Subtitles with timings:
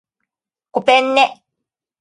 [0.71, 1.43] ごぺんね